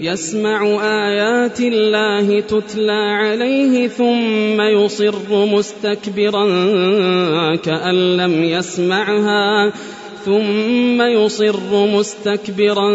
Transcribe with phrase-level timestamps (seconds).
[0.00, 6.46] يسمع آيات الله تتلى عليه ثم يصر مستكبرا
[7.56, 9.72] كأن لم يسمعها
[10.24, 12.92] ثم يصر مستكبرا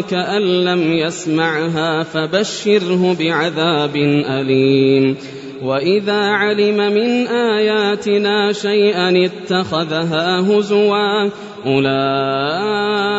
[0.00, 5.16] كأن لم يسمعها فبشره بعذاب أليم.
[5.62, 11.30] وإذا علم من آياتنا شيئا اتخذها هزوا
[11.66, 13.18] أولئك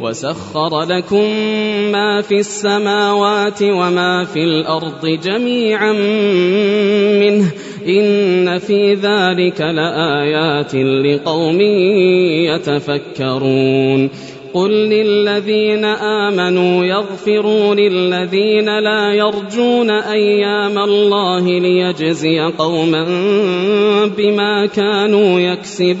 [0.00, 1.24] وسخر لكم
[1.92, 5.92] ما في السماوات وما في الأرض جميعا
[7.20, 7.52] منه
[7.86, 11.60] إن في ذلك لآيات لقوم
[12.50, 14.10] يتفكرون
[14.54, 23.04] قل للذين آمنوا يغفروا للذين لا يرجون أيام الله ليجزي قوما
[24.18, 26.00] بما كانوا يكسبون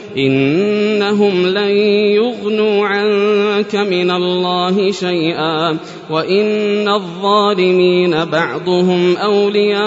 [0.17, 1.71] إنهم لن
[2.15, 5.77] يغنوا عنك من الله شيئا
[6.09, 9.81] وإن الظالمين بعضهم أولياء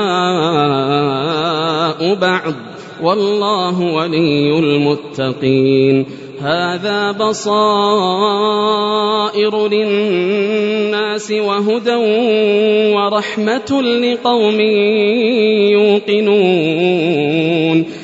[2.14, 2.54] بعض.
[3.02, 6.06] والله ولي المتقين.
[6.40, 8.48] هذا بصائر
[9.68, 11.94] للناس وهدى
[12.94, 14.60] ورحمة لقوم
[15.70, 18.03] يوقنون.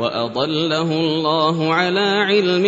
[0.00, 2.66] وأضله الله على علم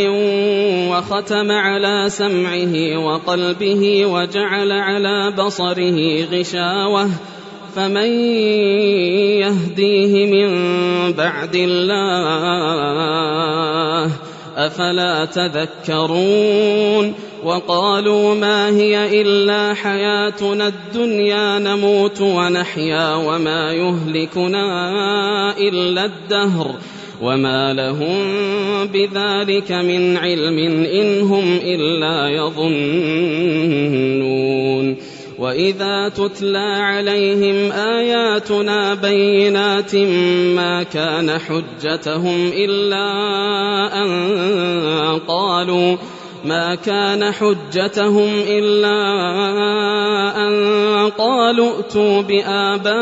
[0.90, 7.08] وختم على سمعه وقلبه وجعل على بصره غشاوة
[7.76, 8.11] فمن
[9.40, 10.52] يهديه من
[11.12, 12.43] بعد الله
[14.56, 17.14] أفلا تذكرون
[17.44, 24.67] وقالوا ما هي إلا حياتنا الدنيا نموت ونحيا وما يهلكنا
[25.58, 26.75] إلا الدهر
[27.23, 28.19] وما لهم
[28.87, 33.83] بذلك من علم إن هم إلا يظنون
[35.39, 39.97] وإذا تتلى عليهم آياتنا بينات
[40.57, 43.07] ما كان حجتهم إلا
[44.03, 44.11] أن
[45.29, 45.97] قالوا
[46.45, 48.99] ما كان حجتهم إلا
[50.37, 52.93] أن قالوا ائتوا بآبائنا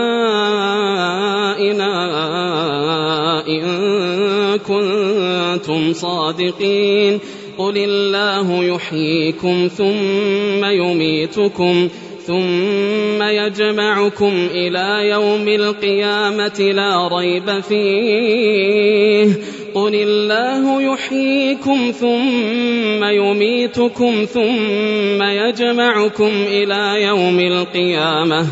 [3.49, 4.10] إن
[4.57, 7.19] كنتم صادقين
[7.59, 11.89] قل الله يحييكم ثم يميتكم
[12.27, 19.29] ثم يجمعكم إلى يوم القيامة لا ريب فيه
[19.75, 28.47] قل الله يحييكم ثم يميتكم ثم يجمعكم إلى يوم القيامة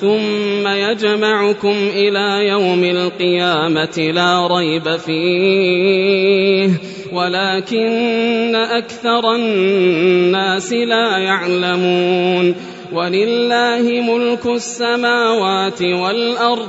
[0.00, 6.70] ثم يجمعكم إلى يوم القيامة لا ريب فيه.
[7.12, 12.54] ولكن أكثر الناس لا يعلمون.
[12.92, 16.68] ولله ملك السماوات والأرض.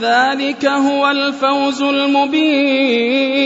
[0.00, 3.42] ذلك هو الفوز المبين.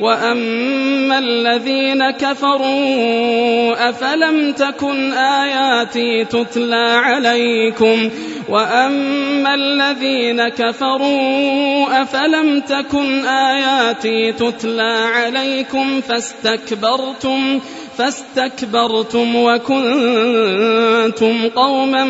[0.00, 8.10] وأما الذين كفروا أفلم تكن آياتي تتلى عليكم؟
[8.48, 17.60] وأما الذين كفروا أفلم تكن آياتي تتلى عليكم فاستكبرتم؟
[18.00, 22.04] فاستكبرتم وكنتم قوما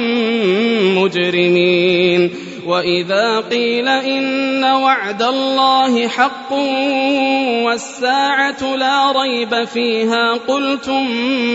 [0.94, 2.30] مجرمين.
[2.66, 6.52] وإذا قيل إن وعد الله حق
[7.64, 11.10] والساعة لا ريب فيها قلتم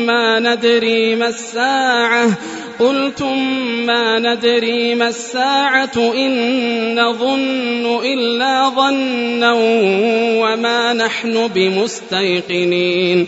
[0.06, 2.38] ما ندري ما الساعة
[2.80, 3.38] قلتم
[3.86, 9.54] ما ندري ما الساعة إن نظن إلا ظنا
[10.44, 13.28] وما نحن بمستيقنين.